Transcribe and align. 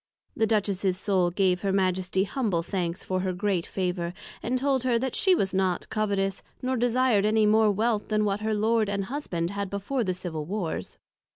The 0.35 0.47
Duchess's 0.47 0.97
Soul 0.97 1.29
gave 1.29 1.61
her 1.61 1.71
Majesty 1.71 2.23
humble 2.23 2.63
thanks 2.63 3.03
for 3.03 3.19
her 3.19 3.31
great 3.33 3.67
Favour; 3.67 4.13
and 4.41 4.57
told 4.57 4.81
her, 4.81 4.97
that 4.97 5.13
she 5.15 5.35
was 5.35 5.53
not 5.53 5.87
covetous, 5.89 6.41
nor 6.59 6.75
desir'd 6.75 7.23
any 7.23 7.45
more 7.45 7.69
wealth 7.69 8.07
than 8.07 8.25
what 8.25 8.39
her 8.39 8.55
Lord 8.55 8.89
and 8.89 9.05
Husband 9.05 9.51
had 9.51 9.69
before 9.69 10.03
the 10.03 10.15
Civil 10.15 10.45
Warrs. 10.45 10.97